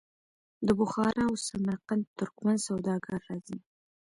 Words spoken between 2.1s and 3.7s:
ترکمن سوداګر راځي.